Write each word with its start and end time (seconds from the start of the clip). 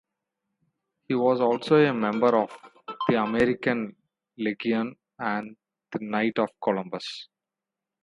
He 1.07 1.13
was 1.13 1.41
also 1.41 1.75
a 1.75 1.93
member 1.93 2.35
of 2.35 2.49
the 3.07 3.21
American 3.21 3.95
Legion 4.35 4.95
and 5.19 5.55
the 5.91 5.99
Knights 6.01 6.39
of 6.39 6.49
Columbus. 6.59 7.27